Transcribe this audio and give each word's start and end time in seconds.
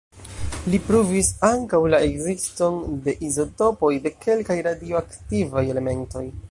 Li 0.73 0.77
pruvis 0.85 1.29
ankaŭ 1.49 1.81
la 1.95 1.99
ekziston 2.07 2.81
de 3.07 3.17
izotopoj 3.31 3.95
de 4.07 4.17
kelkaj 4.27 4.61
radioaktivaj 4.71 5.69
elementoj. 5.77 6.31